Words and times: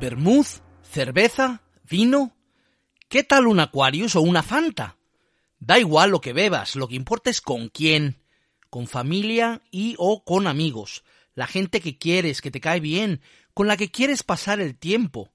¿Bermuz? 0.00 0.62
¿Cerveza? 0.82 1.62
¿Vino? 1.82 2.36
¿Qué 3.08 3.24
tal 3.24 3.48
un 3.48 3.58
Aquarius 3.58 4.14
o 4.14 4.20
una 4.20 4.44
Fanta? 4.44 4.96
Da 5.58 5.80
igual 5.80 6.10
lo 6.10 6.20
que 6.20 6.32
bebas, 6.32 6.76
lo 6.76 6.86
que 6.86 6.94
importa 6.94 7.30
es 7.30 7.40
con 7.40 7.68
quién. 7.68 8.22
Con 8.70 8.86
familia 8.86 9.60
y 9.72 9.96
o 9.98 10.22
con 10.22 10.46
amigos. 10.46 11.02
La 11.34 11.48
gente 11.48 11.80
que 11.80 11.98
quieres, 11.98 12.40
que 12.40 12.52
te 12.52 12.60
cae 12.60 12.78
bien, 12.78 13.22
con 13.54 13.66
la 13.66 13.76
que 13.76 13.90
quieres 13.90 14.22
pasar 14.22 14.60
el 14.60 14.78
tiempo. 14.78 15.32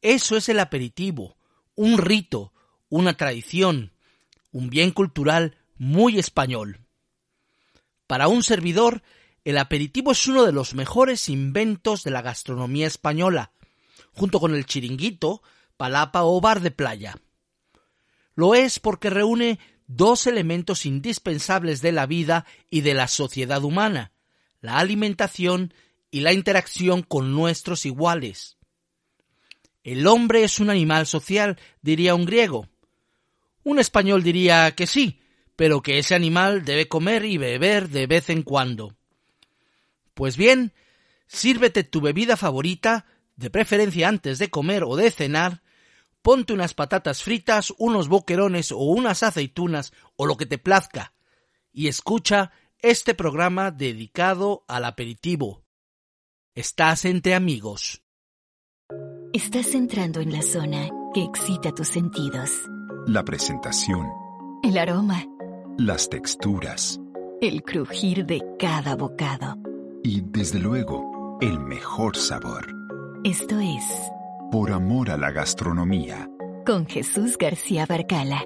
Eso 0.00 0.36
es 0.38 0.48
el 0.48 0.60
aperitivo, 0.60 1.36
un 1.74 1.98
rito, 1.98 2.54
una 2.88 3.18
tradición, 3.18 3.92
un 4.50 4.70
bien 4.70 4.92
cultural 4.92 5.58
muy 5.76 6.18
español. 6.18 6.80
Para 8.06 8.28
un 8.28 8.42
servidor, 8.42 9.02
el 9.44 9.58
aperitivo 9.58 10.12
es 10.12 10.26
uno 10.26 10.46
de 10.46 10.52
los 10.52 10.74
mejores 10.74 11.28
inventos 11.28 12.02
de 12.02 12.10
la 12.10 12.22
gastronomía 12.22 12.86
española, 12.86 13.52
junto 14.12 14.40
con 14.40 14.54
el 14.54 14.66
chiringuito, 14.66 15.42
palapa 15.76 16.24
o 16.24 16.40
bar 16.40 16.60
de 16.60 16.70
playa. 16.70 17.16
Lo 18.34 18.54
es 18.54 18.78
porque 18.78 19.10
reúne 19.10 19.58
dos 19.86 20.26
elementos 20.26 20.86
indispensables 20.86 21.82
de 21.82 21.92
la 21.92 22.06
vida 22.06 22.46
y 22.70 22.82
de 22.82 22.94
la 22.94 23.08
sociedad 23.08 23.64
humana, 23.64 24.12
la 24.60 24.78
alimentación 24.78 25.74
y 26.10 26.20
la 26.20 26.32
interacción 26.32 27.02
con 27.02 27.34
nuestros 27.34 27.86
iguales. 27.86 28.56
El 29.82 30.06
hombre 30.06 30.44
es 30.44 30.60
un 30.60 30.70
animal 30.70 31.06
social, 31.06 31.58
diría 31.82 32.14
un 32.14 32.24
griego. 32.24 32.68
Un 33.62 33.78
español 33.78 34.22
diría 34.22 34.70
que 34.72 34.86
sí, 34.86 35.20
pero 35.56 35.82
que 35.82 35.98
ese 35.98 36.14
animal 36.14 36.64
debe 36.64 36.88
comer 36.88 37.24
y 37.24 37.38
beber 37.38 37.88
de 37.88 38.06
vez 38.06 38.30
en 38.30 38.42
cuando. 38.42 38.96
Pues 40.14 40.36
bien, 40.36 40.72
sírvete 41.26 41.84
tu 41.84 42.00
bebida 42.00 42.36
favorita, 42.36 43.06
de 43.40 43.50
preferencia 43.50 44.08
antes 44.08 44.38
de 44.38 44.50
comer 44.50 44.84
o 44.84 44.96
de 44.96 45.10
cenar, 45.10 45.62
ponte 46.22 46.52
unas 46.52 46.74
patatas 46.74 47.22
fritas, 47.22 47.72
unos 47.78 48.08
boquerones 48.08 48.72
o 48.72 48.78
unas 48.78 49.22
aceitunas 49.22 49.92
o 50.16 50.26
lo 50.26 50.36
que 50.36 50.46
te 50.46 50.58
plazca, 50.58 51.12
y 51.72 51.88
escucha 51.88 52.52
este 52.78 53.14
programa 53.14 53.70
dedicado 53.70 54.64
al 54.68 54.84
aperitivo. 54.84 55.64
Estás 56.54 57.04
entre 57.04 57.34
amigos. 57.34 58.02
Estás 59.32 59.74
entrando 59.74 60.20
en 60.20 60.32
la 60.32 60.42
zona 60.42 60.88
que 61.14 61.22
excita 61.22 61.72
tus 61.72 61.88
sentidos. 61.88 62.50
La 63.06 63.24
presentación, 63.24 64.06
El 64.62 64.76
aroma, 64.76 65.24
las 65.78 66.08
texturas 66.08 67.00
el 67.40 67.62
crujir 67.62 68.26
de 68.26 68.42
cada 68.58 68.96
bocado. 68.96 69.56
y, 70.02 70.20
desde 70.20 70.58
luego, 70.58 71.38
el 71.40 71.58
mejor 71.58 72.16
sabor. 72.16 72.79
Esto 73.24 73.60
es 73.60 73.84
Por 74.50 74.72
amor 74.72 75.10
a 75.10 75.16
la 75.16 75.30
gastronomía. 75.30 76.28
con 76.64 76.86
Jesús 76.86 77.36
García 77.38 77.84
Barcala. 77.86 78.44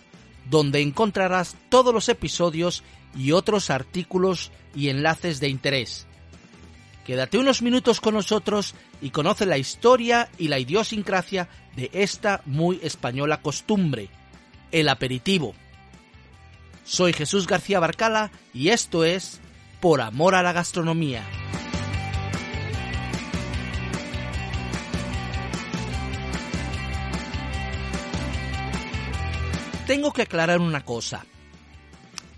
donde 0.50 0.82
encontrarás 0.82 1.56
todos 1.70 1.94
los 1.94 2.10
episodios 2.10 2.84
y 3.16 3.32
otros 3.32 3.70
artículos 3.70 4.52
y 4.76 4.90
enlaces 4.90 5.40
de 5.40 5.48
interés. 5.50 6.08
Quédate 7.06 7.38
unos 7.38 7.62
minutos 7.62 8.02
con 8.02 8.16
nosotros 8.16 8.74
y 9.02 9.12
conoce 9.12 9.46
la 9.46 9.58
historia 9.58 10.28
y 10.38 10.50
la 10.50 10.60
idiosincrasia 10.60 11.48
de 11.76 11.90
esta 11.94 12.42
muy 12.46 12.82
española 12.84 13.42
costumbre, 13.42 14.10
el 14.72 14.90
aperitivo. 14.90 15.56
Soy 16.84 17.14
Jesús 17.14 17.48
García 17.48 17.80
Barcala 17.80 18.30
y 18.54 18.68
esto 18.70 19.06
es 19.06 19.40
Por 19.80 20.02
Amor 20.02 20.36
a 20.36 20.44
la 20.44 20.52
Gastronomía. 20.52 21.24
Tengo 29.88 30.12
que 30.12 30.24
aclarar 30.24 30.60
una 30.60 30.84
cosa. 30.84 31.26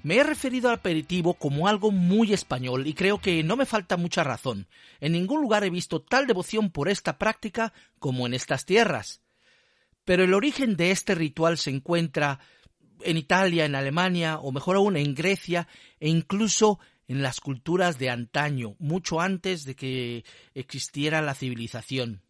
Me 0.03 0.17
he 0.17 0.23
referido 0.23 0.69
al 0.69 0.75
aperitivo 0.75 1.33
como 1.33 1.67
algo 1.67 1.89
muy 1.89 2.31
español 2.31 2.85
y 2.85 2.93
creo 2.93 3.19
que 3.19 3.41
no 3.41 3.57
me 3.57 3.65
falta 3.65 3.97
mucha 3.97 4.23
razón. 4.23 4.67
En 4.99 5.13
ningún 5.13 5.41
lugar 5.41 5.63
he 5.63 5.71
visto 5.71 5.99
tal 5.99 6.27
devoción 6.27 6.69
por 6.69 6.89
esta 6.89 7.17
práctica 7.17 7.73
como 7.97 8.27
en 8.27 8.35
estas 8.35 8.65
tierras. 8.65 9.21
Pero 10.05 10.23
el 10.23 10.35
origen 10.35 10.77
de 10.77 10.91
este 10.91 11.15
ritual 11.15 11.57
se 11.57 11.71
encuentra 11.71 12.39
en 13.01 13.17
Italia, 13.17 13.65
en 13.65 13.73
Alemania 13.73 14.37
o 14.37 14.51
mejor 14.51 14.75
aún 14.75 14.95
en 14.95 15.15
Grecia 15.15 15.67
e 15.99 16.07
incluso 16.07 16.79
en 17.07 17.23
las 17.23 17.39
culturas 17.39 17.97
de 17.97 18.11
antaño, 18.11 18.75
mucho 18.77 19.21
antes 19.21 19.65
de 19.65 19.75
que 19.75 20.23
existiera 20.53 21.23
la 21.23 21.33
civilización. 21.33 22.21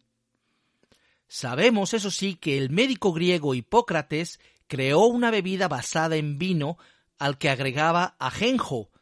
Sabemos, 1.28 1.92
eso 1.92 2.10
sí, 2.10 2.36
que 2.36 2.56
el 2.56 2.70
médico 2.70 3.12
griego 3.12 3.54
Hipócrates 3.54 4.40
creó 4.70 5.00
una 5.00 5.32
bebida 5.32 5.66
basada 5.66 6.14
en 6.14 6.38
vino 6.38 6.78
al 7.18 7.38
que 7.38 7.50
agregaba 7.50 8.14
ajenjo, 8.20 8.92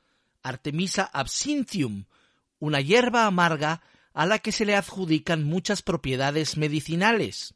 Artemisa 0.42 1.04
absinthium, 1.04 2.06
una 2.58 2.80
hierba 2.80 3.26
amarga 3.26 3.82
a 4.14 4.24
la 4.24 4.38
que 4.38 4.50
se 4.50 4.64
le 4.64 4.74
adjudican 4.74 5.44
muchas 5.44 5.82
propiedades 5.82 6.56
medicinales. 6.56 7.54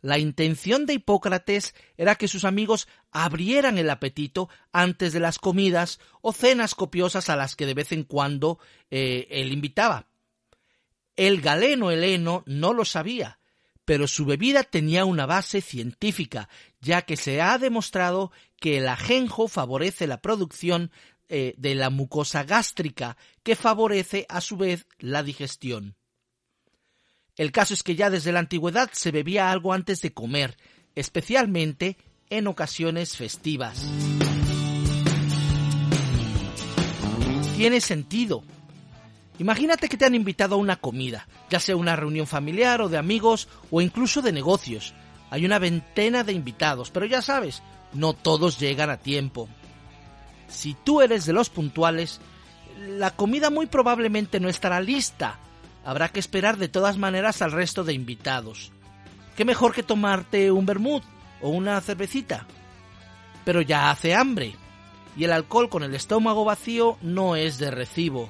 La 0.00 0.18
intención 0.18 0.84
de 0.84 0.94
Hipócrates 0.94 1.76
era 1.96 2.16
que 2.16 2.26
sus 2.26 2.44
amigos 2.44 2.88
abrieran 3.12 3.78
el 3.78 3.88
apetito 3.88 4.48
antes 4.72 5.12
de 5.12 5.20
las 5.20 5.38
comidas 5.38 6.00
o 6.22 6.32
cenas 6.32 6.74
copiosas 6.74 7.28
a 7.30 7.36
las 7.36 7.54
que 7.54 7.66
de 7.66 7.74
vez 7.74 7.92
en 7.92 8.02
cuando 8.02 8.58
eh, 8.90 9.28
él 9.30 9.52
invitaba. 9.52 10.08
El 11.14 11.40
galeno 11.40 11.92
heleno 11.92 12.42
no 12.46 12.72
lo 12.72 12.84
sabía, 12.84 13.39
pero 13.90 14.06
su 14.06 14.24
bebida 14.24 14.62
tenía 14.62 15.04
una 15.04 15.26
base 15.26 15.60
científica, 15.60 16.48
ya 16.80 17.02
que 17.02 17.16
se 17.16 17.42
ha 17.42 17.58
demostrado 17.58 18.30
que 18.60 18.78
el 18.78 18.86
ajenjo 18.86 19.48
favorece 19.48 20.06
la 20.06 20.20
producción 20.20 20.92
eh, 21.28 21.54
de 21.56 21.74
la 21.74 21.90
mucosa 21.90 22.44
gástrica, 22.44 23.16
que 23.42 23.56
favorece 23.56 24.26
a 24.28 24.40
su 24.40 24.56
vez 24.56 24.86
la 25.00 25.24
digestión. 25.24 25.96
El 27.34 27.50
caso 27.50 27.74
es 27.74 27.82
que 27.82 27.96
ya 27.96 28.10
desde 28.10 28.30
la 28.30 28.38
antigüedad 28.38 28.90
se 28.92 29.10
bebía 29.10 29.50
algo 29.50 29.72
antes 29.72 30.02
de 30.02 30.14
comer, 30.14 30.56
especialmente 30.94 31.96
en 32.28 32.46
ocasiones 32.46 33.16
festivas. 33.16 33.84
Tiene 37.56 37.80
sentido. 37.80 38.44
Imagínate 39.40 39.88
que 39.88 39.96
te 39.96 40.04
han 40.04 40.14
invitado 40.14 40.56
a 40.56 40.58
una 40.58 40.76
comida, 40.76 41.26
ya 41.48 41.60
sea 41.60 41.74
una 41.74 41.96
reunión 41.96 42.26
familiar 42.26 42.82
o 42.82 42.90
de 42.90 42.98
amigos 42.98 43.48
o 43.70 43.80
incluso 43.80 44.20
de 44.20 44.32
negocios. 44.32 44.92
Hay 45.30 45.46
una 45.46 45.58
veintena 45.58 46.24
de 46.24 46.34
invitados, 46.34 46.90
pero 46.90 47.06
ya 47.06 47.22
sabes, 47.22 47.62
no 47.94 48.12
todos 48.12 48.60
llegan 48.60 48.90
a 48.90 48.98
tiempo. 48.98 49.48
Si 50.46 50.74
tú 50.74 51.00
eres 51.00 51.24
de 51.24 51.32
los 51.32 51.48
puntuales, 51.48 52.20
la 52.86 53.16
comida 53.16 53.48
muy 53.48 53.64
probablemente 53.64 54.40
no 54.40 54.50
estará 54.50 54.78
lista. 54.78 55.38
Habrá 55.86 56.10
que 56.10 56.20
esperar 56.20 56.58
de 56.58 56.68
todas 56.68 56.98
maneras 56.98 57.40
al 57.40 57.52
resto 57.52 57.82
de 57.82 57.94
invitados. 57.94 58.72
¿Qué 59.38 59.46
mejor 59.46 59.72
que 59.72 59.82
tomarte 59.82 60.52
un 60.52 60.66
vermut 60.66 61.02
o 61.40 61.48
una 61.48 61.80
cervecita? 61.80 62.46
Pero 63.46 63.62
ya 63.62 63.90
hace 63.90 64.14
hambre, 64.14 64.54
y 65.16 65.24
el 65.24 65.32
alcohol 65.32 65.70
con 65.70 65.82
el 65.82 65.94
estómago 65.94 66.44
vacío 66.44 66.98
no 67.00 67.36
es 67.36 67.56
de 67.56 67.70
recibo. 67.70 68.28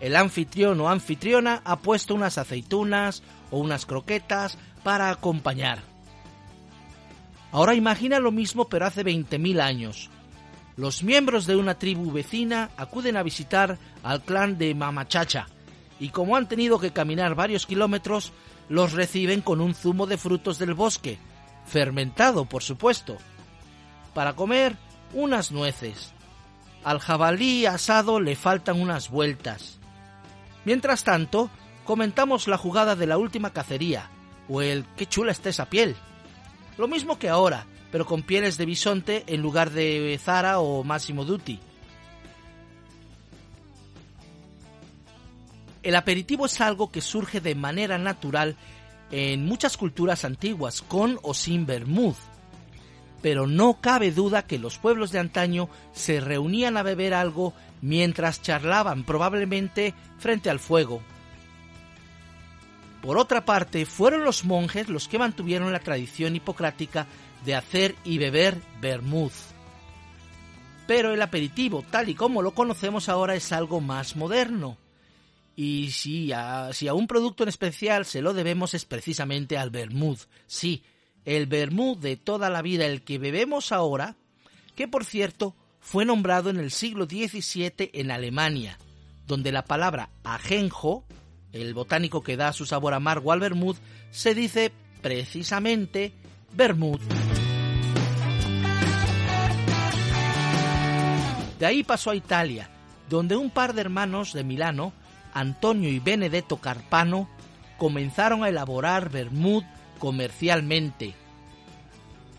El 0.00 0.16
anfitrión 0.16 0.80
o 0.80 0.88
anfitriona 0.88 1.60
ha 1.64 1.80
puesto 1.80 2.14
unas 2.14 2.38
aceitunas 2.38 3.22
o 3.50 3.58
unas 3.58 3.84
croquetas 3.86 4.58
para 4.82 5.10
acompañar. 5.10 5.80
Ahora 7.52 7.74
imagina 7.74 8.18
lo 8.18 8.32
mismo 8.32 8.68
pero 8.68 8.86
hace 8.86 9.04
20.000 9.04 9.60
años. 9.60 10.10
Los 10.76 11.02
miembros 11.02 11.46
de 11.46 11.56
una 11.56 11.74
tribu 11.74 12.10
vecina 12.10 12.70
acuden 12.76 13.16
a 13.16 13.22
visitar 13.22 13.78
al 14.02 14.22
clan 14.22 14.56
de 14.56 14.74
Mamachacha 14.74 15.46
y 15.98 16.08
como 16.08 16.36
han 16.36 16.48
tenido 16.48 16.78
que 16.78 16.92
caminar 16.92 17.34
varios 17.34 17.66
kilómetros, 17.66 18.32
los 18.70 18.92
reciben 18.92 19.42
con 19.42 19.60
un 19.60 19.74
zumo 19.74 20.06
de 20.06 20.16
frutos 20.16 20.58
del 20.58 20.72
bosque, 20.72 21.18
fermentado 21.66 22.46
por 22.46 22.62
supuesto. 22.62 23.18
Para 24.14 24.34
comer, 24.34 24.76
unas 25.12 25.52
nueces. 25.52 26.14
Al 26.84 27.00
jabalí 27.00 27.66
asado 27.66 28.20
le 28.20 28.36
faltan 28.36 28.80
unas 28.80 29.10
vueltas. 29.10 29.79
Mientras 30.64 31.04
tanto, 31.04 31.50
comentamos 31.84 32.48
la 32.48 32.58
jugada 32.58 32.96
de 32.96 33.06
la 33.06 33.18
última 33.18 33.52
cacería, 33.52 34.10
o 34.48 34.62
el 34.62 34.84
qué 34.96 35.06
chula 35.06 35.32
está 35.32 35.48
esa 35.48 35.70
piel. 35.70 35.96
Lo 36.76 36.88
mismo 36.88 37.18
que 37.18 37.28
ahora, 37.28 37.66
pero 37.90 38.06
con 38.06 38.22
pieles 38.22 38.56
de 38.56 38.66
bisonte 38.66 39.24
en 39.26 39.42
lugar 39.42 39.70
de 39.70 40.18
Zara 40.22 40.60
o 40.60 40.84
Massimo 40.84 41.24
Dutti. 41.24 41.60
El 45.82 45.96
aperitivo 45.96 46.46
es 46.46 46.60
algo 46.60 46.90
que 46.90 47.00
surge 47.00 47.40
de 47.40 47.54
manera 47.54 47.96
natural 47.96 48.56
en 49.10 49.46
muchas 49.46 49.76
culturas 49.76 50.24
antiguas, 50.24 50.82
con 50.82 51.18
o 51.22 51.34
sin 51.34 51.66
vermouth. 51.66 52.18
Pero 53.22 53.46
no 53.46 53.80
cabe 53.80 54.12
duda 54.12 54.46
que 54.46 54.58
los 54.58 54.78
pueblos 54.78 55.10
de 55.10 55.18
antaño 55.18 55.68
se 55.92 56.20
reunían 56.20 56.76
a 56.76 56.82
beber 56.82 57.14
algo 57.14 57.54
mientras 57.82 58.42
charlaban, 58.42 59.04
probablemente 59.04 59.94
frente 60.18 60.50
al 60.50 60.58
fuego, 60.58 61.02
por 63.00 63.16
otra 63.16 63.44
parte, 63.44 63.86
fueron 63.86 64.24
los 64.24 64.44
monjes 64.44 64.88
los 64.88 65.08
que 65.08 65.18
mantuvieron 65.18 65.72
la 65.72 65.80
tradición 65.80 66.36
hipocrática 66.36 67.06
de 67.44 67.54
hacer 67.54 67.94
y 68.04 68.18
beber 68.18 68.60
vermouth. 68.80 69.32
Pero 70.86 71.14
el 71.14 71.22
aperitivo, 71.22 71.82
tal 71.90 72.10
y 72.10 72.14
como 72.14 72.42
lo 72.42 72.52
conocemos 72.52 73.08
ahora, 73.08 73.34
es 73.34 73.52
algo 73.52 73.80
más 73.80 74.16
moderno. 74.16 74.76
Y 75.56 75.90
si 75.92 76.32
a, 76.32 76.72
si 76.72 76.88
a 76.88 76.94
un 76.94 77.06
producto 77.06 77.42
en 77.42 77.48
especial 77.48 78.04
se 78.04 78.22
lo 78.22 78.34
debemos 78.34 78.74
es 78.74 78.84
precisamente 78.84 79.56
al 79.56 79.70
vermouth. 79.70 80.26
Sí, 80.46 80.82
el 81.24 81.46
vermouth 81.46 82.00
de 82.00 82.16
toda 82.16 82.50
la 82.50 82.60
vida, 82.60 82.86
el 82.86 83.02
que 83.02 83.18
bebemos 83.18 83.72
ahora, 83.72 84.16
que 84.74 84.88
por 84.88 85.04
cierto 85.04 85.54
fue 85.80 86.04
nombrado 86.04 86.50
en 86.50 86.58
el 86.58 86.70
siglo 86.70 87.06
XVII 87.06 87.90
en 87.94 88.10
Alemania, 88.10 88.78
donde 89.26 89.52
la 89.52 89.64
palabra 89.64 90.10
ajenjo 90.24 91.04
el 91.52 91.74
botánico 91.74 92.22
que 92.22 92.36
da 92.36 92.52
su 92.52 92.66
sabor 92.66 92.94
amargo 92.94 93.32
al 93.32 93.40
vermouth, 93.40 93.78
se 94.10 94.34
dice 94.34 94.72
precisamente 95.02 96.12
vermouth. 96.52 97.00
De 101.58 101.66
ahí 101.66 101.82
pasó 101.82 102.10
a 102.10 102.16
Italia, 102.16 102.70
donde 103.08 103.36
un 103.36 103.50
par 103.50 103.74
de 103.74 103.82
hermanos 103.82 104.32
de 104.32 104.44
Milano, 104.44 104.92
Antonio 105.34 105.90
y 105.90 105.98
Benedetto 105.98 106.58
Carpano, 106.58 107.28
comenzaron 107.78 108.44
a 108.44 108.48
elaborar 108.48 109.10
vermouth 109.10 109.64
comercialmente. 109.98 111.14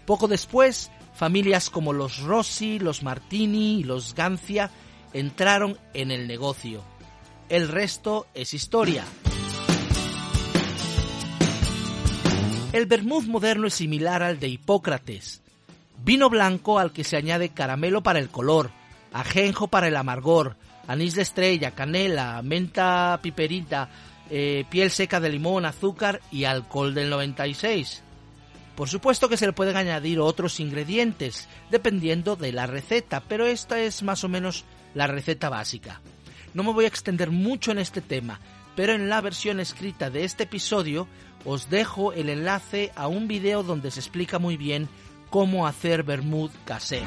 Poco 0.06 0.28
después, 0.28 0.90
familias 1.14 1.70
como 1.70 1.94
los 1.94 2.20
Rossi, 2.20 2.80
los 2.80 3.04
Martini 3.04 3.80
y 3.80 3.84
los 3.84 4.16
Gancia 4.16 4.72
entraron 5.14 5.78
en 5.94 6.12
el 6.12 6.28
negocio. 6.28 6.84
El 7.50 7.68
resto 7.68 8.28
es 8.34 8.54
historia. 8.54 9.04
El 12.72 12.86
vermouth 12.86 13.26
moderno 13.26 13.68
es 13.68 13.74
similar 13.74 14.24
al 14.24 14.40
de 14.40 14.48
Hipócrates. 14.48 15.42
Vino 16.04 16.30
blanco 16.30 16.80
al 16.80 16.94
que 16.94 17.04
se 17.04 17.18
añade 17.18 17.50
caramelo 17.50 18.02
para 18.02 18.20
el 18.20 18.30
color, 18.30 18.72
ajenjo 19.12 19.68
para 19.68 19.90
el 19.90 19.98
amargor, 19.98 20.56
anís 20.88 21.16
de 21.16 21.22
estrella, 21.22 21.72
canela, 21.72 22.42
menta 22.42 23.20
piperita, 23.22 23.90
eh, 24.30 24.64
piel 24.70 24.90
seca 24.90 25.20
de 25.20 25.30
limón, 25.30 25.66
azúcar 25.66 26.22
y 26.32 26.46
alcohol 26.46 26.94
del 26.94 27.10
96. 27.10 28.04
Por 28.82 28.90
supuesto 28.90 29.30
que 29.30 29.38
se 29.38 29.46
le 29.46 29.54
pueden 29.54 29.78
añadir 29.78 30.20
otros 30.20 30.60
ingredientes, 30.60 31.48
dependiendo 31.70 32.36
de 32.36 32.52
la 32.52 32.66
receta, 32.66 33.22
pero 33.22 33.46
esta 33.46 33.80
es 33.80 34.02
más 34.02 34.24
o 34.24 34.28
menos 34.28 34.66
la 34.96 35.06
receta 35.06 35.50
básica. 35.50 36.02
No 36.56 36.64
me 36.64 36.74
voy 36.74 36.86
a 36.86 36.88
extender 36.88 37.30
mucho 37.30 37.70
en 37.70 37.78
este 37.78 38.02
tema, 38.02 38.40
pero 38.76 38.94
en 38.94 39.08
la 39.08 39.22
versión 39.22 39.60
escrita 39.60 40.10
de 40.10 40.24
este 40.24 40.46
episodio 40.46 41.08
os 41.46 41.70
dejo 41.70 42.12
el 42.12 42.28
enlace 42.30 42.92
a 42.96 43.06
un 43.06 43.28
video 43.28 43.62
donde 43.62 43.92
se 43.92 44.00
explica 44.00 44.40
muy 44.40 44.58
bien 44.58 44.90
cómo 45.30 45.68
hacer 45.68 46.02
vermouth 46.02 46.52
casero. 46.66 47.06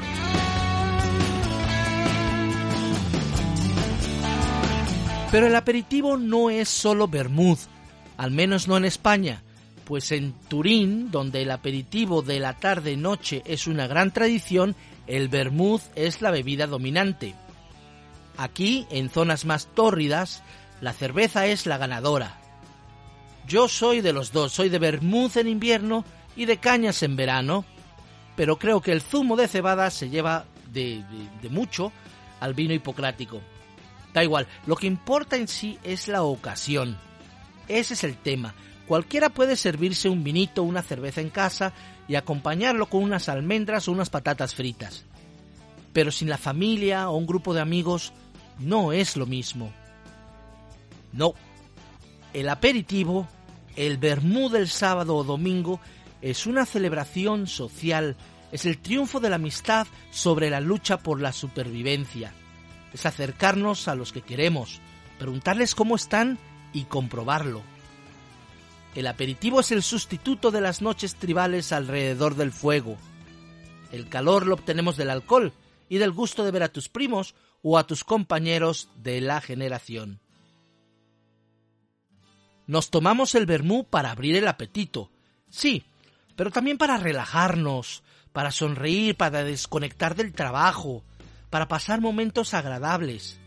Pero 5.29 5.47
el 5.47 5.55
aperitivo 5.57 6.15
no 6.15 6.49
es 6.49 6.69
solo 6.69 7.09
vermouth, 7.09 7.67
al 8.15 8.31
menos 8.31 8.69
no 8.69 8.77
en 8.77 8.85
España, 8.85 9.43
pues 9.85 10.11
en 10.11 10.33
Turín, 10.47 11.11
donde 11.11 11.43
el 11.43 11.51
aperitivo 11.51 12.21
de 12.21 12.39
la 12.39 12.53
tarde-noche 12.53 13.43
es 13.45 13.67
una 13.67 13.87
gran 13.87 14.11
tradición, 14.11 14.75
el 15.07 15.29
vermouth 15.29 15.83
es 15.95 16.21
la 16.21 16.31
bebida 16.31 16.67
dominante. 16.67 17.35
Aquí, 18.37 18.85
en 18.89 19.09
zonas 19.09 19.45
más 19.45 19.67
tórridas, 19.67 20.43
la 20.81 20.91
cerveza 20.91 21.45
es 21.45 21.65
la 21.67 21.77
ganadora. 21.77 22.37
Yo 23.47 23.67
soy 23.67 24.01
de 24.01 24.11
los 24.11 24.31
dos, 24.31 24.51
soy 24.51 24.69
de 24.69 24.79
vermouth 24.79 25.37
en 25.37 25.47
invierno 25.47 26.03
y 26.35 26.45
de 26.45 26.57
cañas 26.57 27.03
en 27.03 27.15
verano, 27.15 27.63
pero 28.35 28.57
creo 28.57 28.81
que 28.81 28.91
el 28.91 29.01
zumo 29.01 29.37
de 29.37 29.47
cebada 29.47 29.89
se 29.91 30.09
lleva 30.09 30.45
de, 30.73 31.03
de 31.41 31.49
mucho 31.49 31.91
al 32.39 32.55
vino 32.55 32.73
hipocrático. 32.73 33.39
Da 34.13 34.23
igual, 34.23 34.47
lo 34.65 34.75
que 34.75 34.87
importa 34.87 35.35
en 35.35 35.47
sí 35.47 35.77
es 35.83 36.07
la 36.07 36.23
ocasión. 36.23 36.97
Ese 37.67 37.93
es 37.93 38.03
el 38.03 38.17
tema. 38.17 38.55
Cualquiera 38.87 39.29
puede 39.29 39.55
servirse 39.55 40.09
un 40.09 40.23
vinito 40.23 40.63
una 40.63 40.83
cerveza 40.83 41.21
en 41.21 41.29
casa 41.29 41.73
y 42.07 42.15
acompañarlo 42.15 42.87
con 42.87 43.03
unas 43.03 43.29
almendras 43.29 43.87
o 43.87 43.91
unas 43.91 44.09
patatas 44.09 44.53
fritas. 44.53 45.05
Pero 45.91 46.11
sin 46.11 46.29
la 46.29 46.37
familia 46.37 47.09
o 47.09 47.17
un 47.17 47.25
grupo 47.25 47.53
de 47.53 47.61
amigos 47.61 48.13
no 48.59 48.93
es 48.93 49.17
lo 49.17 49.25
mismo. 49.25 49.71
No. 51.13 51.33
El 52.33 52.49
aperitivo, 52.49 53.27
el 53.75 53.97
vermú 53.97 54.49
del 54.49 54.67
sábado 54.67 55.15
o 55.15 55.23
domingo, 55.23 55.79
es 56.21 56.45
una 56.45 56.65
celebración 56.65 57.47
social, 57.47 58.15
es 58.51 58.65
el 58.65 58.77
triunfo 58.77 59.19
de 59.19 59.29
la 59.29 59.37
amistad 59.37 59.87
sobre 60.11 60.49
la 60.49 60.59
lucha 60.59 60.97
por 60.97 61.21
la 61.21 61.31
supervivencia. 61.31 62.33
Es 62.93 63.05
acercarnos 63.05 63.87
a 63.87 63.95
los 63.95 64.11
que 64.11 64.21
queremos, 64.21 64.79
preguntarles 65.17 65.75
cómo 65.75 65.95
están 65.95 66.37
y 66.73 66.83
comprobarlo. 66.83 67.74
El 68.95 69.07
aperitivo 69.07 69.59
es 69.59 69.71
el 69.71 69.83
sustituto 69.83 70.51
de 70.51 70.61
las 70.61 70.81
noches 70.81 71.15
tribales 71.15 71.73
alrededor 71.73 72.35
del 72.35 72.53
fuego. 72.53 72.97
El 73.91 74.07
calor 74.07 74.47
lo 74.47 74.55
obtenemos 74.55 74.95
del 74.95 75.09
alcohol 75.09 75.51
y 75.89 75.97
del 75.97 76.11
gusto 76.11 76.45
de 76.45 76.51
ver 76.51 76.63
a 76.63 76.69
tus 76.69 76.87
primos 76.87 77.35
o 77.61 77.77
a 77.77 77.85
tus 77.85 78.05
compañeros 78.05 78.89
de 79.03 79.19
la 79.19 79.41
generación. 79.41 80.21
Nos 82.67 82.89
tomamos 82.89 83.35
el 83.35 83.45
vermú 83.45 83.83
para 83.83 84.11
abrir 84.11 84.37
el 84.37 84.47
apetito, 84.47 85.11
sí, 85.49 85.83
pero 86.35 86.49
también 86.49 86.77
para 86.77 86.97
relajarnos, 86.97 88.01
para 88.31 88.51
sonreír, 88.51 89.15
para 89.15 89.43
desconectar 89.43 90.15
del 90.15 90.33
trabajo, 90.33 91.03
para 91.49 91.67
pasar 91.67 92.01
momentos 92.01 92.53
agradables. 92.53 93.39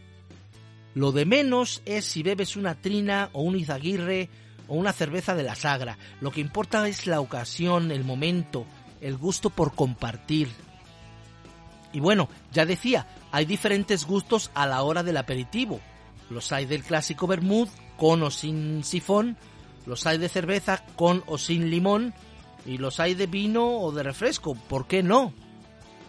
Lo 0.94 1.10
de 1.12 1.24
menos 1.24 1.82
es 1.84 2.04
si 2.04 2.22
bebes 2.22 2.56
una 2.56 2.74
trina 2.74 3.30
o 3.32 3.42
un 3.42 3.56
izaguirre 3.56 4.28
o 4.68 4.74
una 4.74 4.92
cerveza 4.92 5.34
de 5.34 5.42
la 5.42 5.54
sagra. 5.54 5.98
Lo 6.20 6.30
que 6.30 6.40
importa 6.40 6.86
es 6.86 7.06
la 7.06 7.20
ocasión, 7.20 7.90
el 7.90 8.04
momento, 8.04 8.66
el 9.00 9.16
gusto 9.16 9.50
por 9.50 9.74
compartir. 9.74 10.48
Y 11.92 12.00
bueno, 12.00 12.28
ya 12.52 12.66
decía, 12.66 13.06
hay 13.32 13.44
diferentes 13.44 14.04
gustos 14.04 14.50
a 14.54 14.66
la 14.66 14.82
hora 14.82 15.02
del 15.02 15.16
aperitivo. 15.16 15.80
Los 16.30 16.52
hay 16.52 16.66
del 16.66 16.82
clásico 16.82 17.26
vermouth 17.26 17.70
con 17.96 18.22
o 18.22 18.30
sin 18.30 18.84
sifón, 18.84 19.36
los 19.86 20.06
hay 20.06 20.18
de 20.18 20.28
cerveza 20.28 20.84
con 20.96 21.24
o 21.26 21.38
sin 21.38 21.70
limón 21.70 22.14
y 22.66 22.76
los 22.76 23.00
hay 23.00 23.14
de 23.14 23.26
vino 23.26 23.78
o 23.78 23.92
de 23.92 24.02
refresco, 24.02 24.54
¿por 24.54 24.86
qué 24.86 25.02
no? 25.02 25.32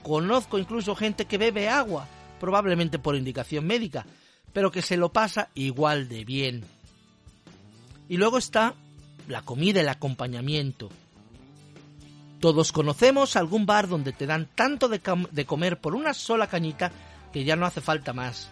Conozco 0.03 0.59
incluso 0.59 0.95
gente 0.95 1.25
que 1.25 1.37
bebe 1.37 1.69
agua, 1.69 2.07
probablemente 2.39 2.99
por 2.99 3.15
indicación 3.15 3.65
médica, 3.65 4.05
pero 4.51 4.71
que 4.71 4.81
se 4.81 4.97
lo 4.97 5.13
pasa 5.13 5.49
igual 5.55 6.09
de 6.09 6.25
bien. 6.25 6.65
Y 8.09 8.17
luego 8.17 8.39
está 8.39 8.73
la 9.27 9.43
comida, 9.43 9.79
el 9.79 9.87
acompañamiento. 9.87 10.89
Todos 12.39 12.71
conocemos 12.71 13.35
algún 13.35 13.65
bar 13.65 13.87
donde 13.87 14.11
te 14.11 14.25
dan 14.25 14.49
tanto 14.55 14.89
de, 14.89 14.99
comer 15.45 15.79
por 15.79 15.93
una 15.93 16.13
sola 16.13 16.47
cañita 16.47 16.91
que 17.31 17.43
ya 17.43 17.55
no 17.55 17.65
hace 17.65 17.81
falta 17.81 18.11
más. 18.11 18.49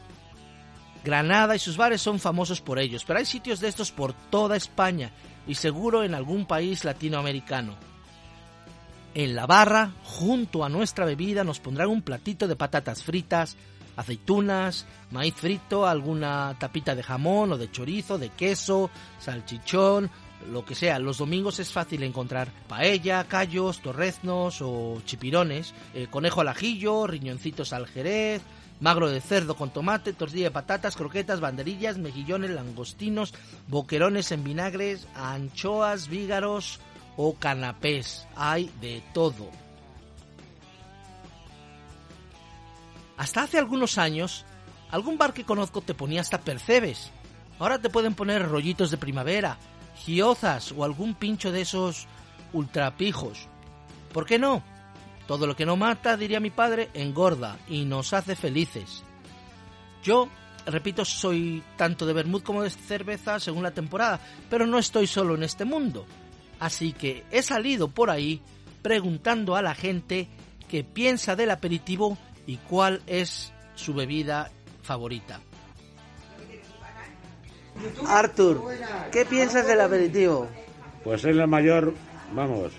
Granada 1.03 1.55
y 1.55 1.59
sus 1.59 1.77
bares 1.77 2.01
son 2.01 2.19
famosos 2.19 2.61
por 2.61 2.79
ellos, 2.79 3.03
pero 3.05 3.19
hay 3.19 3.25
sitios 3.25 3.59
de 3.59 3.69
estos 3.69 3.91
por 3.91 4.13
toda 4.13 4.55
España 4.55 5.11
y 5.47 5.55
seguro 5.55 6.03
en 6.03 6.13
algún 6.13 6.45
país 6.45 6.83
latinoamericano. 6.83 7.75
En 9.15 9.33
la 9.33 9.47
barra, 9.47 9.93
junto 10.03 10.63
a 10.63 10.69
nuestra 10.69 11.05
bebida, 11.05 11.43
nos 11.43 11.59
pondrán 11.59 11.89
un 11.89 12.03
platito 12.03 12.47
de 12.47 12.55
patatas 12.55 13.03
fritas, 13.03 13.55
aceitunas, 13.97 14.85
maíz 15.11 15.33
frito, 15.35 15.85
alguna 15.85 16.55
tapita 16.57 16.95
de 16.95 17.03
jamón 17.03 17.51
o 17.51 17.57
de 17.57 17.69
chorizo, 17.69 18.17
de 18.17 18.29
queso, 18.29 18.89
salchichón, 19.19 20.09
lo 20.51 20.63
que 20.63 20.75
sea. 20.75 20.99
Los 20.99 21.17
domingos 21.17 21.59
es 21.59 21.71
fácil 21.73 22.03
encontrar 22.03 22.49
paella, 22.67 23.25
callos, 23.25 23.81
torreznos 23.81 24.61
o 24.61 25.01
chipirones, 25.05 25.73
eh, 25.93 26.07
conejo 26.09 26.41
al 26.41 26.47
ajillo, 26.47 27.07
riñoncitos 27.07 27.73
al 27.73 27.87
jerez, 27.87 28.41
magro 28.79 29.09
de 29.09 29.19
cerdo 29.21 29.55
con 29.55 29.71
tomate, 29.71 30.13
tortilla 30.13 30.45
de 30.45 30.51
patatas, 30.51 30.95
croquetas, 30.95 31.39
banderillas, 31.39 31.97
mejillones, 31.97 32.51
langostinos, 32.51 33.33
boquerones 33.67 34.31
en 34.31 34.43
vinagres, 34.43 35.07
anchoas, 35.15 36.07
vígaros 36.07 36.79
o 37.15 37.33
canapés. 37.35 38.27
Hay 38.35 38.71
de 38.79 39.01
todo. 39.13 39.66
Hasta 43.17 43.43
hace 43.43 43.57
algunos 43.57 43.97
años, 43.97 44.45
algún 44.91 45.17
bar 45.17 45.33
que 45.33 45.43
conozco 45.43 45.81
te 45.81 45.93
ponía 45.93 46.21
hasta 46.21 46.41
percebes. 46.41 47.11
Ahora 47.59 47.79
te 47.79 47.89
pueden 47.89 48.13
poner 48.13 48.47
rollitos 48.47 48.91
de 48.91 48.97
primavera, 48.97 49.57
giozas 49.95 50.71
o 50.71 50.83
algún 50.83 51.15
pincho 51.15 51.51
de 51.51 51.61
esos 51.61 52.07
ultrapijos. 52.53 53.47
¿Por 54.13 54.25
qué 54.25 54.37
no? 54.37 54.63
Todo 55.27 55.47
lo 55.47 55.55
que 55.55 55.65
no 55.65 55.75
mata, 55.75 56.15
diría 56.15 56.39
mi 56.39 56.51
padre, 56.51 56.89
engorda 56.93 57.57
y 57.67 57.85
nos 57.85 58.13
hace 58.13 58.35
felices. 58.35 59.03
Yo, 60.03 60.29
repito, 60.65 61.03
soy 61.03 61.63
tanto 61.75 62.05
de 62.05 62.13
vermut 62.13 62.43
como 62.43 62.63
de 62.63 62.69
cerveza 62.69 63.39
según 63.39 63.63
la 63.63 63.71
temporada, 63.71 64.21
pero 64.49 64.65
no 64.65 64.77
estoy 64.77 65.07
solo 65.07 65.35
en 65.35 65.43
este 65.43 65.65
mundo. 65.65 66.05
Así 66.59 66.93
que 66.93 67.25
he 67.31 67.41
salido 67.41 67.89
por 67.89 68.09
ahí 68.09 68.41
preguntando 68.81 69.55
a 69.55 69.61
la 69.61 69.75
gente 69.75 70.29
qué 70.69 70.83
piensa 70.83 71.35
del 71.35 71.51
aperitivo 71.51 72.17
y 72.47 72.57
cuál 72.57 73.01
es 73.05 73.53
su 73.75 73.93
bebida 73.93 74.49
favorita. 74.81 75.39
Arthur, 78.07 78.63
¿qué 79.11 79.25
piensas 79.25 79.67
del 79.67 79.81
aperitivo? 79.81 80.47
Pues 81.03 81.23
es 81.23 81.35
la 81.35 81.45
mayor, 81.45 81.93
vamos, 82.33 82.71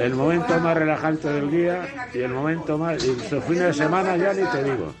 el 0.00 0.14
momento 0.14 0.58
más 0.60 0.76
relajante 0.76 1.28
del 1.32 1.50
día 1.50 2.08
y 2.12 2.18
el 2.18 2.32
momento 2.32 2.76
más. 2.76 3.02
Y 3.02 3.18
su 3.28 3.40
fin 3.40 3.60
de 3.60 3.72
semana 3.72 4.16
ya 4.16 4.34
ni 4.34 4.44
te 4.44 4.62
digo. 4.62 4.92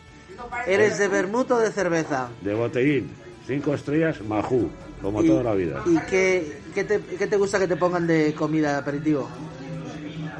¿Eres 0.66 0.98
de 0.98 1.08
vermut 1.08 1.50
o 1.50 1.58
de 1.58 1.70
cerveza? 1.70 2.28
De 2.40 2.54
botellín, 2.54 3.10
cinco 3.46 3.74
estrellas, 3.74 4.20
majú, 4.22 4.70
como 5.02 5.22
toda 5.22 5.42
la 5.42 5.54
vida. 5.54 5.82
¿Y 5.86 5.98
qué, 6.10 6.60
qué, 6.74 6.84
te, 6.84 7.00
qué 7.00 7.26
te 7.26 7.36
gusta 7.36 7.58
que 7.58 7.68
te 7.68 7.76
pongan 7.76 8.06
de 8.06 8.34
comida 8.34 8.72
de 8.72 8.78
aperitivo? 8.78 9.28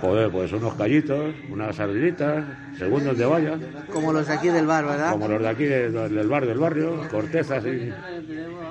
Joder, 0.05 0.31
pues 0.31 0.53
unos 0.53 0.75
callitos, 0.75 1.35
unas 1.51 1.77
sardinitas, 1.77 2.45
segundos 2.79 3.17
de 3.17 3.25
valla. 3.25 3.59
Como 3.91 4.13
los 4.13 4.27
de 4.29 4.35
aquí 4.35 4.49
del 4.49 4.67
bar, 4.67 4.85
¿verdad? 4.85 5.13
Como 5.13 5.29
los 5.29 5.41
de 5.41 5.49
aquí 5.49 5.65
de- 5.65 5.91
del 5.91 6.29
bar 6.29 6.45
del 6.47 6.59
barrio, 6.59 7.09
cortezas 7.11 7.65
y 7.65 7.91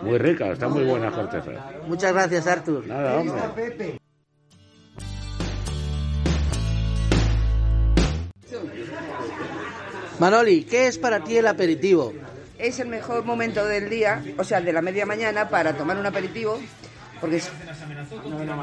muy 0.03 0.19
ricas, 0.19 0.49
están 0.51 0.71
muy 0.73 0.83
buenas 0.83 1.11
cortezas. 1.11 1.55
Muchas 1.87 2.13
gracias, 2.13 2.45
Arthur. 2.45 2.85
Nada, 2.85 3.17
hombre. 3.17 3.97
Manoli, 10.19 10.63
¿qué 10.63 10.87
es 10.87 10.97
para 10.97 11.23
ti 11.23 11.37
el 11.37 11.47
aperitivo? 11.47 12.13
Es 12.57 12.79
el 12.79 12.87
mejor 12.87 13.25
momento 13.25 13.65
del 13.65 13.89
día, 13.89 14.23
o 14.37 14.43
sea, 14.43 14.61
de 14.61 14.71
la 14.71 14.81
media 14.81 15.05
mañana, 15.05 15.49
para 15.49 15.73
tomar 15.73 15.97
un 15.97 16.05
aperitivo, 16.05 16.59
porque 17.23 17.37
es 17.37 17.49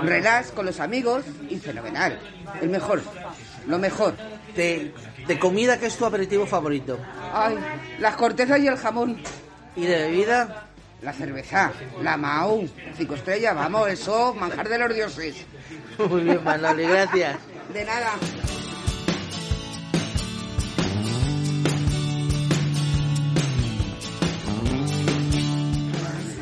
relax 0.03 0.51
con 0.51 0.67
los 0.67 0.81
amigos 0.81 1.25
y 1.49 1.57
fenomenal. 1.57 2.21
El 2.61 2.69
mejor, 2.69 3.01
lo 3.67 3.79
mejor. 3.79 4.15
De, 4.55 4.93
de 5.27 5.39
comida, 5.39 5.79
¿qué 5.79 5.87
es 5.87 5.97
tu 5.97 6.05
aperitivo 6.05 6.45
favorito? 6.45 6.99
Ay, 7.33 7.57
las 8.01 8.17
cortezas 8.17 8.61
y 8.61 8.67
el 8.67 8.77
jamón. 8.77 9.17
¿Y 9.77 9.87
de 9.87 10.03
bebida? 10.03 10.67
La 11.01 11.15
cerveza, 11.15 11.73
la 12.03 12.19
Mau, 12.19 12.69
cinco 12.99 13.15
estrellas, 13.15 13.55
vamos, 13.55 13.89
eso, 13.89 14.35
manjar 14.35 14.69
de 14.69 14.77
los 14.77 14.95
dioses. 14.95 15.37
Muy 16.11 16.21
bien, 16.21 16.45
Manoli, 16.45 16.85
gracias. 16.85 17.39
De 17.73 17.83
nada. 17.87 18.11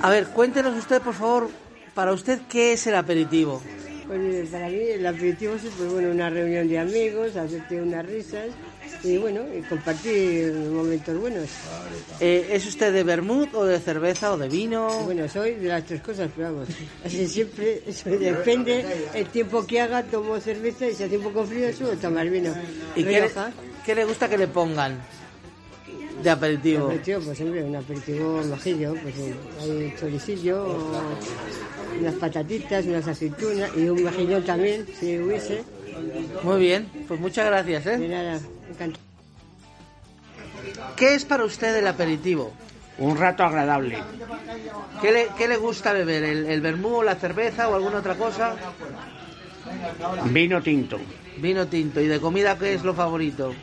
A 0.02 0.10
ver, 0.10 0.26
cuéntenos 0.30 0.76
usted, 0.76 1.00
por 1.00 1.14
favor, 1.14 1.48
para 1.98 2.12
usted, 2.12 2.38
¿qué 2.48 2.74
es 2.74 2.86
el 2.86 2.94
aperitivo? 2.94 3.60
Pues 4.06 4.48
para 4.50 4.68
mí 4.68 4.78
el 4.78 5.04
aperitivo 5.04 5.54
es 5.54 5.62
pues, 5.76 5.90
bueno, 5.90 6.12
una 6.12 6.30
reunión 6.30 6.68
de 6.68 6.78
amigos, 6.78 7.34
hacerte 7.34 7.82
unas 7.82 8.06
risas 8.06 8.50
y 9.02 9.16
bueno, 9.16 9.40
y 9.52 9.62
compartir 9.62 10.52
momentos 10.52 11.18
buenos. 11.18 11.48
Eh, 12.20 12.50
¿Es 12.52 12.66
usted 12.66 12.92
de 12.92 13.02
vermut 13.02 13.52
o 13.52 13.64
de 13.64 13.80
cerveza 13.80 14.32
o 14.32 14.38
de 14.38 14.48
vino? 14.48 14.88
Bueno, 15.06 15.28
soy 15.28 15.54
de 15.54 15.66
las 15.66 15.84
tres 15.86 16.00
cosas, 16.00 16.30
pero 16.36 16.52
vamos, 16.52 16.68
así 17.04 17.26
siempre, 17.26 17.82
eso 17.84 18.08
depende 18.10 18.84
el 19.12 19.26
tiempo 19.30 19.66
que 19.66 19.80
haga, 19.80 20.04
tomo 20.04 20.38
cerveza 20.38 20.86
y 20.86 20.94
si 20.94 21.02
hace 21.02 21.18
un 21.18 21.24
poco 21.24 21.44
frío 21.46 21.72
suelo 21.72 21.98
tomar 21.98 22.30
vino. 22.30 22.54
¿Y 22.94 23.02
qué 23.02 23.10
le, 23.10 23.20
Rioja. 23.22 23.50
qué 23.84 23.96
le 23.96 24.04
gusta 24.04 24.28
que 24.28 24.38
le 24.38 24.46
pongan 24.46 25.00
de 26.22 26.30
aperitivo? 26.30 26.86
Aperitivo, 26.86 27.20
pues 27.20 27.40
hombre, 27.40 27.62
un 27.64 27.76
aperitivo 27.76 28.42
majillo, 28.44 28.94
pues 29.02 29.14
hay 29.60 29.94
choricillo, 29.98 30.66
unas 32.00 32.14
patatitas, 32.14 32.84
unas 32.86 33.06
aceitunas 33.06 33.70
y 33.76 33.88
un 33.88 34.02
mejillón 34.02 34.44
también, 34.44 34.86
si 34.98 35.18
hubiese. 35.18 35.62
Muy 36.42 36.60
bien, 36.60 36.88
pues 37.06 37.18
muchas 37.20 37.46
gracias, 37.46 37.84
De 37.84 37.94
¿eh? 37.94 38.08
nada, 38.08 38.40
encantado. 38.70 39.04
¿Qué 40.96 41.14
es 41.14 41.24
para 41.24 41.44
usted 41.44 41.76
el 41.76 41.86
aperitivo? 41.86 42.52
Un 42.98 43.16
rato 43.16 43.44
agradable. 43.44 43.98
¿Qué 45.00 45.12
le, 45.12 45.28
qué 45.36 45.46
le 45.46 45.56
gusta 45.56 45.92
beber? 45.92 46.24
¿El, 46.24 46.46
el 46.46 46.60
vermú, 46.60 47.02
la 47.02 47.14
cerveza 47.14 47.68
o 47.68 47.76
alguna 47.76 47.98
otra 47.98 48.16
cosa? 48.16 48.56
Vino 50.30 50.60
tinto. 50.62 50.98
Vino 51.38 51.66
tinto. 51.68 52.00
¿Y 52.00 52.08
de 52.08 52.18
comida 52.18 52.58
qué 52.58 52.74
es 52.74 52.82
lo 52.82 52.94
favorito? 52.94 53.54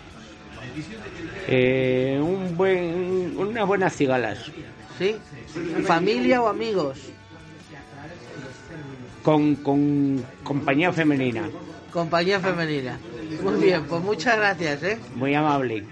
Eh, 1.47 2.19
un 2.21 2.55
buen, 2.57 3.35
unas 3.37 3.67
buenas 3.67 3.95
cigalas. 3.95 4.51
¿Sí? 4.97 5.15
¿Familia 5.85 6.41
o 6.41 6.47
amigos? 6.47 6.99
Con, 9.23 9.55
con 9.55 10.23
compañía 10.43 10.91
femenina. 10.91 11.49
Compañía 11.91 12.39
femenina. 12.39 12.99
Muy 13.43 13.61
bien, 13.61 13.83
pues 13.85 14.01
muchas 14.01 14.37
gracias, 14.37 14.83
¿eh? 14.83 14.99
Muy 15.15 15.33
amable. 15.33 15.83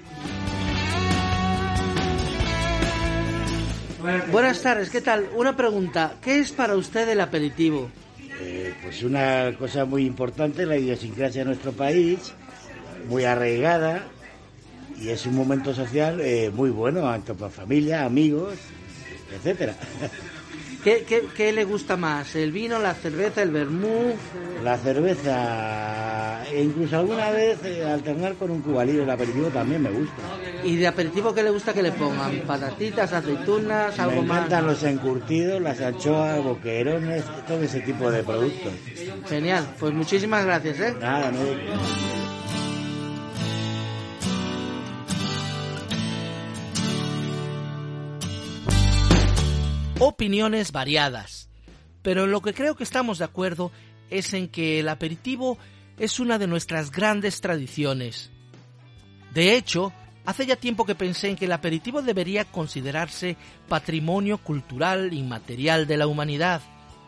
Buenas 4.32 4.62
tardes, 4.62 4.90
¿qué 4.90 5.02
tal? 5.02 5.30
Una 5.36 5.56
pregunta. 5.56 6.16
¿Qué 6.22 6.40
es 6.40 6.52
para 6.52 6.76
usted 6.76 7.08
el 7.08 7.22
aperitivo? 7.22 7.90
Eh, 8.42 8.74
pues 8.84 9.02
una 9.04 9.54
cosa 9.58 9.86
muy 9.86 10.06
importante, 10.06 10.66
la 10.66 10.78
idiosincrasia 10.78 11.42
de 11.42 11.46
nuestro 11.46 11.72
país, 11.72 12.34
muy 13.08 13.24
arraigada, 13.24 14.04
y 15.00 15.10
es 15.10 15.26
un 15.26 15.36
momento 15.36 15.74
social 15.74 16.20
eh, 16.22 16.52
muy 16.54 16.70
bueno, 16.70 17.02
tanto 17.02 17.36
para 17.36 17.52
familia, 17.52 18.06
amigos, 18.06 18.56
etcétera. 19.36 19.76
¿Qué, 20.84 21.06
qué, 21.08 21.24
qué 21.34 21.54
le 21.54 21.64
gusta 21.64 21.96
más? 21.96 22.36
¿El 22.36 22.52
vino, 22.52 22.78
la 22.78 22.94
cerveza, 22.94 23.42
el 23.42 23.52
vermú? 23.52 24.16
La 24.66 24.78
cerveza, 24.78 26.44
e 26.52 26.62
incluso 26.62 26.98
alguna 26.98 27.32
vez 27.32 27.58
eh, 27.64 27.86
alternar 27.86 28.36
con 28.36 28.52
un 28.52 28.62
cubalillo 28.62 29.04
el 29.04 29.10
aperitivo 29.10 29.48
también 29.48 29.82
me 29.82 29.90
gusta. 29.92 30.16
¿Y 30.66 30.76
de 30.76 30.88
aperitivo 30.88 31.34
qué 31.34 31.42
le 31.42 31.52
gusta 31.52 31.74
que 31.74 31.84
le 31.84 31.94
pongan? 31.94 32.42
¿Patatitas, 32.46 33.14
aceitunas, 33.14 33.98
algo 33.98 34.22
me 34.24 34.28
más? 34.28 34.38
encantan 34.40 34.68
los 34.68 34.84
encurtidos, 34.84 35.62
las 35.62 35.80
anchoas, 35.80 36.44
boquerones, 36.44 37.24
todo 37.48 37.64
ese 37.64 37.80
tipo 37.80 38.12
de 38.12 38.22
productos. 38.22 38.74
Genial, 39.30 39.66
pues 39.80 39.94
muchísimas 39.94 40.44
gracias, 40.46 40.80
¿eh? 40.82 40.96
Nada, 41.00 41.32
no 41.32 41.40
opiniones 50.08 50.72
variadas. 50.72 51.50
Pero 52.02 52.26
en 52.26 52.32
lo 52.32 52.42
que 52.42 52.54
creo 52.54 52.76
que 52.76 52.84
estamos 52.84 53.20
de 53.20 53.26
acuerdo 53.26 53.72
es 54.10 54.34
en 54.34 54.50
que 54.50 54.80
el 54.80 54.90
aperitivo 54.90 55.58
es 55.98 56.20
una 56.20 56.38
de 56.38 56.48
nuestras 56.48 56.92
grandes 56.92 57.42
tradiciones. 57.42 58.32
De 59.34 59.56
hecho, 59.56 59.94
hace 60.26 60.46
ya 60.46 60.56
tiempo 60.56 60.86
que 60.86 60.96
pensé 60.96 61.30
en 61.30 61.36
que 61.36 61.46
el 61.46 61.52
aperitivo 61.52 62.02
debería 62.02 62.46
considerarse 62.46 63.38
patrimonio 63.68 64.38
cultural 64.38 65.14
inmaterial 65.14 65.88
de 65.88 65.98
la 65.98 66.08
humanidad, 66.08 66.62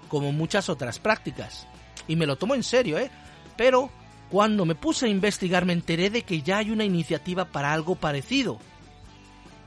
como 0.08 0.32
muchas 0.32 0.70
otras 0.70 1.00
prácticas. 1.00 1.68
Y 2.08 2.16
me 2.16 2.26
lo 2.26 2.38
tomo 2.38 2.56
en 2.56 2.64
serio, 2.64 2.98
¿eh? 2.98 3.12
Pero 3.58 3.90
cuando 4.30 4.66
me 4.66 4.76
puse 4.76 5.06
a 5.06 5.10
investigar 5.10 5.66
me 5.66 5.74
enteré 5.74 6.10
de 6.10 6.24
que 6.24 6.42
ya 6.42 6.58
hay 6.58 6.72
una 6.72 6.86
iniciativa 6.86 7.46
para 7.46 7.74
algo 7.74 7.96
parecido. 7.96 8.60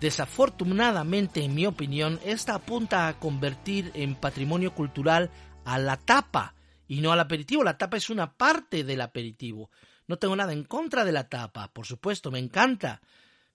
Desafortunadamente, 0.00 1.43
en 1.43 1.55
mi 1.55 1.67
opinión, 1.67 2.21
esta 2.25 2.55
apunta 2.55 3.09
a 3.09 3.19
convertir 3.19 3.90
en 3.95 4.14
patrimonio 4.14 4.73
cultural 4.73 5.31
a 5.64 5.78
la 5.78 5.97
tapa 5.97 6.55
y 6.87 7.00
no 7.00 7.12
al 7.12 7.21
aperitivo. 7.21 7.64
La 7.64 7.78
tapa 7.78 7.97
es 7.97 8.09
una 8.09 8.37
parte 8.37 8.85
del 8.85 9.00
aperitivo. 9.00 9.71
No 10.07 10.17
tengo 10.17 10.37
nada 10.37 10.52
en 10.52 10.64
contra 10.64 11.05
de 11.05 11.12
la 11.12 11.28
tapa, 11.28 11.73
por 11.73 11.85
supuesto, 11.85 12.31
me 12.31 12.38
encanta, 12.38 13.02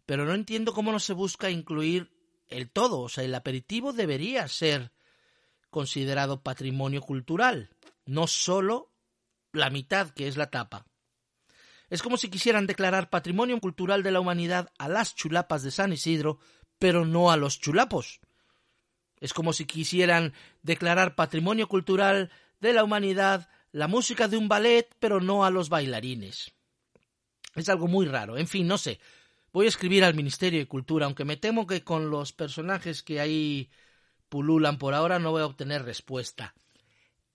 pero 0.05 0.25
no 0.25 0.33
entiendo 0.33 0.73
cómo 0.73 0.91
no 0.91 0.99
se 0.99 1.13
busca 1.13 1.49
incluir 1.49 2.11
el 2.47 2.69
todo. 2.69 2.99
O 2.99 3.09
sea, 3.09 3.23
el 3.23 3.33
aperitivo 3.33 3.93
debería 3.93 4.47
ser 4.47 4.91
considerado 5.69 6.43
patrimonio 6.43 7.01
cultural, 7.01 7.69
no 8.05 8.27
solo 8.27 8.91
la 9.53 9.69
mitad 9.69 10.09
que 10.09 10.27
es 10.27 10.37
la 10.37 10.51
tapa. 10.51 10.85
Es 11.89 12.01
como 12.01 12.17
si 12.17 12.29
quisieran 12.29 12.67
declarar 12.67 13.09
patrimonio 13.09 13.59
cultural 13.59 14.03
de 14.03 14.11
la 14.11 14.19
humanidad 14.19 14.71
a 14.77 14.87
las 14.87 15.15
chulapas 15.15 15.63
de 15.63 15.71
San 15.71 15.93
Isidro, 15.93 16.39
pero 16.79 17.05
no 17.05 17.31
a 17.31 17.37
los 17.37 17.59
chulapos. 17.59 18.19
Es 19.19 19.33
como 19.33 19.53
si 19.53 19.65
quisieran 19.65 20.33
declarar 20.63 21.15
patrimonio 21.15 21.67
cultural 21.67 22.31
de 22.59 22.73
la 22.73 22.83
humanidad 22.83 23.49
la 23.71 23.87
música 23.87 24.27
de 24.27 24.37
un 24.37 24.47
ballet, 24.47 24.87
pero 24.99 25.19
no 25.19 25.45
a 25.45 25.49
los 25.49 25.69
bailarines. 25.69 26.53
Es 27.55 27.69
algo 27.69 27.87
muy 27.87 28.05
raro. 28.05 28.37
En 28.37 28.47
fin, 28.47 28.67
no 28.67 28.77
sé. 28.77 28.99
Voy 29.51 29.65
a 29.65 29.69
escribir 29.69 30.03
al 30.03 30.15
Ministerio 30.15 30.59
de 30.59 30.67
Cultura, 30.67 31.05
aunque 31.05 31.25
me 31.25 31.37
temo 31.37 31.67
que 31.67 31.83
con 31.83 32.09
los 32.09 32.33
personajes 32.33 33.03
que 33.03 33.19
ahí 33.19 33.69
pululan 34.29 34.77
por 34.77 34.93
ahora 34.93 35.19
no 35.19 35.31
voy 35.31 35.43
a 35.43 35.45
obtener 35.45 35.83
respuesta. 35.83 36.55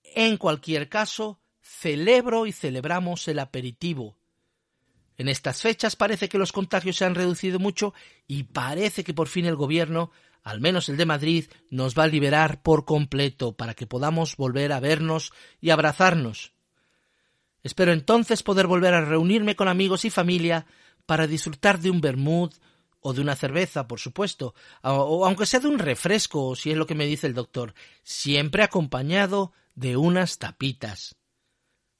En 0.02 0.36
cualquier 0.36 0.88
caso, 0.88 1.40
celebro 1.60 2.46
y 2.46 2.52
celebramos 2.52 3.28
el 3.28 3.38
aperitivo, 3.38 4.17
en 5.18 5.28
estas 5.28 5.60
fechas 5.60 5.96
parece 5.96 6.28
que 6.28 6.38
los 6.38 6.52
contagios 6.52 6.96
se 6.96 7.04
han 7.04 7.16
reducido 7.16 7.58
mucho 7.58 7.92
y 8.28 8.44
parece 8.44 9.02
que 9.02 9.12
por 9.12 9.26
fin 9.26 9.46
el 9.46 9.56
gobierno, 9.56 10.12
al 10.44 10.60
menos 10.60 10.88
el 10.88 10.96
de 10.96 11.06
Madrid, 11.06 11.46
nos 11.70 11.98
va 11.98 12.04
a 12.04 12.08
liberar 12.08 12.62
por 12.62 12.84
completo 12.84 13.56
para 13.56 13.74
que 13.74 13.88
podamos 13.88 14.36
volver 14.36 14.72
a 14.72 14.78
vernos 14.78 15.32
y 15.60 15.70
abrazarnos. 15.70 16.52
Espero 17.64 17.92
entonces 17.92 18.44
poder 18.44 18.68
volver 18.68 18.94
a 18.94 19.04
reunirme 19.04 19.56
con 19.56 19.66
amigos 19.66 20.04
y 20.04 20.10
familia 20.10 20.66
para 21.04 21.26
disfrutar 21.26 21.80
de 21.80 21.90
un 21.90 22.00
vermut 22.00 22.54
o 23.00 23.12
de 23.12 23.20
una 23.20 23.34
cerveza, 23.34 23.88
por 23.88 23.98
supuesto, 23.98 24.54
o 24.82 25.26
aunque 25.26 25.46
sea 25.46 25.60
de 25.60 25.68
un 25.68 25.80
refresco, 25.80 26.54
si 26.54 26.70
es 26.70 26.76
lo 26.76 26.86
que 26.86 26.94
me 26.94 27.06
dice 27.06 27.26
el 27.26 27.34
doctor, 27.34 27.74
siempre 28.04 28.62
acompañado 28.62 29.52
de 29.74 29.96
unas 29.96 30.38
tapitas. 30.38 31.16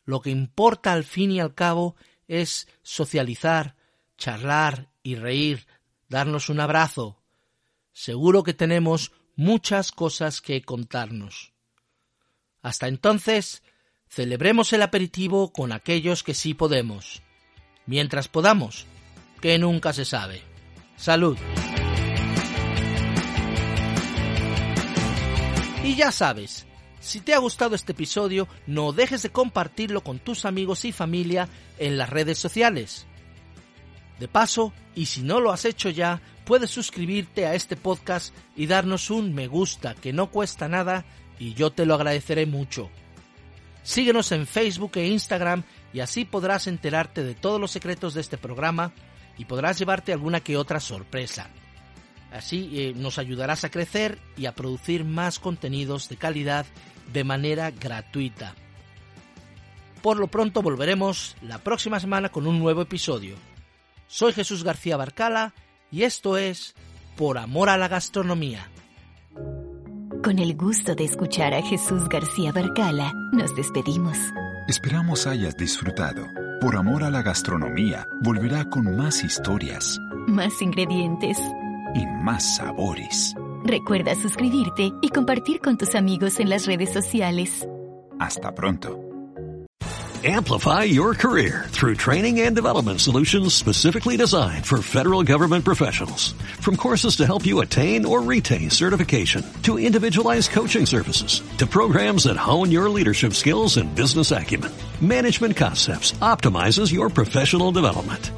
Lo 0.05 0.21
que 0.21 0.31
importa 0.31 0.93
al 0.93 1.05
fin 1.05 1.33
y 1.33 1.41
al 1.41 1.55
cabo 1.55 1.97
es 2.29 2.69
socializar, 2.83 3.75
charlar 4.17 4.91
y 5.03 5.17
reír, 5.17 5.67
darnos 6.09 6.49
un 6.49 6.61
abrazo. 6.61 7.21
Seguro 7.93 8.45
que 8.45 8.55
tenemos 8.55 9.13
muchas 9.35 9.91
cosas 9.91 10.41
que 10.41 10.63
contarnos. 10.63 11.53
Hasta 12.63 12.87
entonces, 12.87 13.63
celebremos 14.09 14.73
el 14.73 14.83
aperitivo 14.83 15.53
con 15.53 15.73
aquellos 15.73 16.23
que 16.23 16.35
sí 16.35 16.55
podemos. 16.55 17.23
Mientras 17.87 18.29
podamos, 18.29 18.87
que 19.41 19.59
nunca 19.59 19.93
se 19.93 20.05
sabe. 20.05 20.43
Salud. 20.97 21.39
Y 25.83 25.95
ya 25.95 26.13
sabes, 26.13 26.67
si 27.09 27.21
te 27.21 27.35
ha 27.35 27.39
gustado 27.39 27.75
este 27.75 27.93
episodio, 27.93 28.47
no 28.67 28.93
dejes 28.93 29.23
de 29.23 29.31
compartirlo 29.31 30.03
con 30.03 30.19
tus 30.19 30.45
amigos 30.45 30.85
y 30.85 30.93
familia 30.93 31.49
en 31.79 31.97
las 31.97 32.11
redes 32.11 32.39
sociales. 32.39 33.07
De 34.19 34.29
paso, 34.29 34.73
y 34.95 35.07
si 35.07 35.23
no 35.23 35.41
lo 35.41 35.51
has 35.51 35.65
hecho 35.65 35.89
ya, 35.91 36.21
puedes 36.45 36.71
suscribirte 36.71 37.47
a 37.47 37.55
este 37.55 37.77
podcast 37.77 38.35
y 38.57 38.67
darnos 38.67 39.11
un 39.11 39.35
me 39.35 39.47
gusta 39.47 39.95
que 39.95 40.13
no 40.13 40.31
cuesta 40.31 40.69
nada 40.69 41.05
y 41.39 41.55
yo 41.55 41.71
te 41.71 41.87
lo 41.87 41.95
agradeceré 41.95 42.45
mucho. 42.45 42.91
Síguenos 43.83 44.33
en 44.33 44.47
Facebook 44.47 44.93
e 44.97 45.07
Instagram 45.07 45.63
y 45.95 46.01
así 46.01 46.25
podrás 46.27 46.67
enterarte 46.67 47.23
de 47.23 47.35
todos 47.35 47.61
los 47.61 47.71
secretos 47.71 48.13
de 48.13 48.21
este 48.21 48.37
programa 48.37 48.93
y 49.39 49.47
podrás 49.47 49.79
llevarte 49.79 50.13
alguna 50.13 50.41
que 50.41 50.57
otra 50.57 50.81
sorpresa. 50.81 51.49
Así 52.33 52.71
eh, 52.75 52.93
nos 52.95 53.19
ayudarás 53.19 53.65
a 53.65 53.71
crecer 53.71 54.19
y 54.37 54.47
a 54.47 54.55
producir 54.55 55.05
más 55.05 55.39
contenidos 55.39 56.09
de 56.09 56.17
calidad 56.17 56.67
de 57.13 57.25
manera 57.25 57.71
gratuita. 57.71 58.55
Por 60.03 60.19
lo 60.19 60.29
pronto 60.29 60.63
volveremos 60.63 61.37
la 61.43 61.59
próxima 61.59 61.99
semana 62.01 62.29
con 62.29 62.47
un 62.47 62.59
nuevo 62.59 62.83
episodio. 62.83 63.37
Soy 64.07 64.33
Jesús 64.33 64.65
García 64.65 64.97
Barcala 64.97 65.53
y 65.91 66.03
esto 66.03 66.37
es 66.39 66.75
Por 67.17 67.37
Amor 67.39 67.69
a 67.69 67.77
la 67.77 67.89
Gastronomía. 67.89 68.69
Con 70.23 70.39
el 70.39 70.57
gusto 70.57 70.95
de 70.95 71.05
escuchar 71.05 71.55
a 71.55 71.63
Jesús 71.63 72.09
García 72.09 72.53
Barcala, 72.53 73.13
nos 73.33 73.55
despedimos. 73.57 74.17
Esperamos 74.69 75.27
hayas 75.27 75.57
disfrutado. 75.57 76.27
Por 76.61 76.75
amor 76.77 77.05
a 77.05 77.11
la 77.11 77.23
gastronomía, 77.23 78.05
volverá 78.25 78.69
con 78.69 78.97
más 78.97 79.23
historias 79.23 79.97
Más 80.27 80.61
ingredientes. 80.61 81.39
y 81.95 82.05
más 82.25 82.57
sabores. 82.57 83.33
Recuerda 83.65 84.15
suscribirte 84.15 84.93
y 85.03 85.09
compartir 85.11 85.61
con 85.61 85.77
tus 85.77 85.95
amigos 85.95 86.41
en 86.41 86.49
las 86.51 86.67
redes 86.67 86.93
sociales. 86.93 87.67
Hasta 88.19 88.55
pronto. 88.55 89.09
Amplify 90.25 90.83
your 90.83 91.15
career 91.15 91.67
through 91.69 91.95
training 91.95 92.41
and 92.41 92.57
development 92.57 93.01
solutions 93.01 93.55
specifically 93.55 94.17
designed 94.17 94.67
for 94.67 94.83
federal 94.83 95.23
government 95.23 95.65
professionals. 95.65 96.33
From 96.59 96.75
courses 96.75 97.19
to 97.19 97.27
help 97.27 97.47
you 97.47 97.61
attain 97.61 98.05
or 98.05 98.21
retain 98.21 98.69
certification, 98.69 99.45
to 99.63 99.79
individualized 99.79 100.51
coaching 100.51 100.87
services, 100.87 101.41
to 101.59 101.69
programs 101.69 102.25
that 102.25 102.37
hone 102.37 102.73
your 102.73 102.91
leadership 102.91 103.35
skills 103.35 103.77
and 103.77 103.95
business 103.95 104.33
acumen, 104.33 104.73
Management 105.01 105.57
Concepts 105.57 106.11
optimizes 106.15 106.93
your 106.93 107.11
professional 107.11 107.71
development. 107.71 108.33